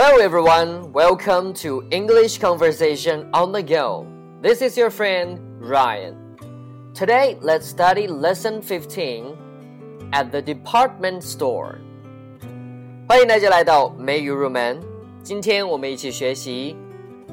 [0.00, 4.06] Hello everyone, welcome to English Conversation on the Go.
[4.42, 6.36] This is your friend Ryan.
[6.94, 9.36] Today, let's study lesson 15
[10.12, 11.78] at the department store.
[13.08, 14.80] 欢迎大家来到美语入门。
[15.22, 16.76] 今天我们一起学习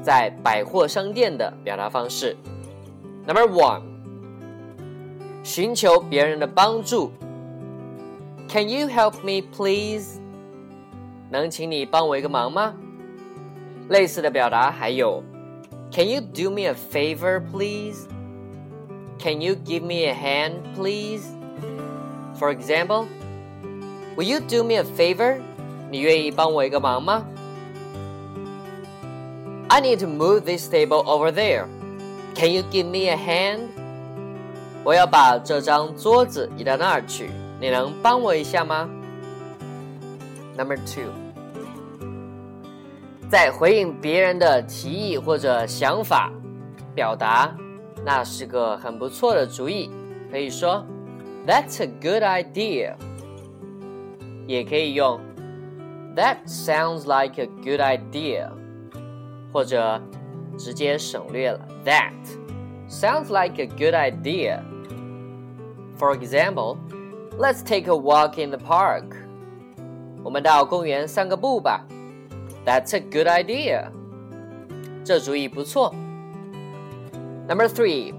[0.02, 2.36] 在百货商店的表达方式。
[3.26, 3.82] Number one，
[5.42, 7.12] 寻求别人的帮助。
[8.48, 10.20] Can you help me, please？
[11.30, 12.74] 能请你帮我一个忙吗？
[13.88, 15.22] 类似的表达还有，
[15.90, 18.06] Can you do me a favor, please?
[19.18, 21.22] Can you give me a hand, please?
[22.38, 23.06] For example,
[24.16, 25.40] Will you do me a favor?
[25.90, 27.24] 你愿意帮我一个忙吗？
[29.68, 31.66] I need to move this table over there.
[32.36, 33.68] Can you give me a hand?
[34.84, 38.88] 我要把这张桌子移到那儿去，你能帮我一下吗
[40.58, 41.10] ？Number two，
[43.28, 46.32] 在回应别人的提议或者想法，
[46.94, 47.54] 表达
[48.04, 49.90] 那是个很不错的主意，
[50.30, 50.84] 可以说
[51.46, 52.94] "That's a good idea"，
[54.46, 55.20] 也可以用
[56.14, 58.50] "That sounds like a good idea"，
[59.52, 60.00] 或者
[60.56, 62.12] 直接省略了 "That
[62.88, 64.60] sounds like a good idea."
[65.98, 66.76] For example,
[67.38, 69.16] let's take a walk in the park.
[70.22, 71.84] 我们到公园散个步吧。
[72.64, 73.90] That's a good idea。
[75.04, 75.94] 这主意不错。
[77.46, 78.14] Number three.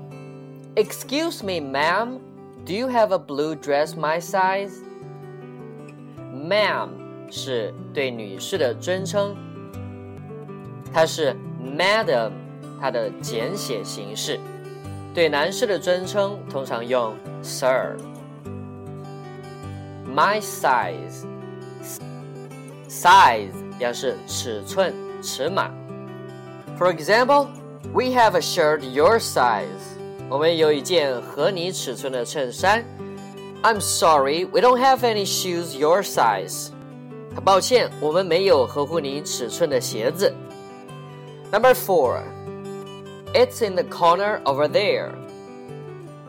[0.76, 2.20] Excuse me, ma'am.
[2.66, 4.82] Do you have a blue dress my size?
[6.34, 6.90] Ma'am
[7.32, 9.36] 是对女士的尊称，
[10.94, 12.32] 它是 Madam，
[12.80, 14.40] 它的简写形式。
[15.14, 21.26] 对男士的尊称通常用 Sir。My size。
[22.90, 25.70] size 表示尺寸、尺码。
[26.78, 27.48] For example,
[27.94, 29.66] we have a shirt your size.
[30.30, 32.84] 我们有一件合你尺寸的衬衫。
[33.62, 36.70] I'm sorry, we don't have any shoes your size.
[37.34, 40.34] 很抱歉，我们没有合乎你尺寸的鞋子。
[41.52, 42.22] Number four,
[43.34, 45.10] it's in the corner over there.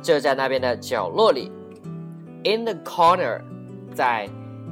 [0.02, 1.50] 就在那边的角落里。
[2.44, 3.40] In the corner，
[3.94, 4.28] 在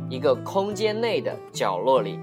[0.09, 2.19] 一个空间内的角落里，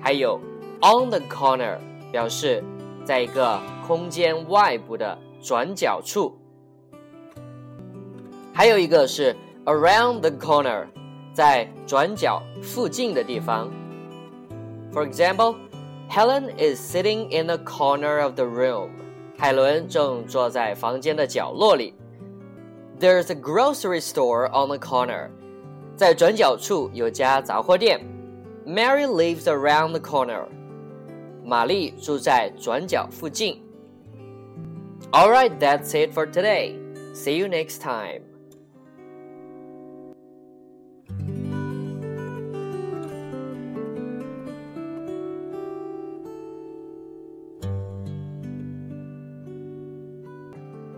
[0.00, 0.40] 还有
[0.80, 1.78] on the corner
[2.12, 2.62] 表示
[3.04, 6.36] 在一个空间外部的转角处，
[8.52, 9.34] 还有一个是
[9.64, 10.86] around the corner
[11.32, 13.70] 在转角附近的地方。
[14.92, 15.56] For example,
[16.08, 18.90] Helen is sitting in the corner of the room.
[19.36, 21.94] 海伦正坐在房间的角落里。
[22.98, 25.28] There's a grocery store on the corner.
[26.00, 28.00] 在转角处有家杂货店。
[28.66, 30.44] Mary lives around the corner.
[31.44, 33.62] 玛丽住在转角附近。
[35.12, 36.74] All right, that's it for today.
[37.14, 38.22] See you next time.